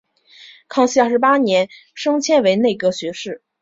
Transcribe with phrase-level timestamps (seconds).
[0.67, 3.43] 康熙二十八年升迁为内阁学士。